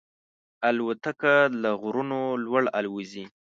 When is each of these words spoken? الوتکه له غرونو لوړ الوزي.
الوتکه 0.67 1.33
له 1.61 1.71
غرونو 1.81 2.19
لوړ 2.43 2.63
الوزي. 2.79 3.25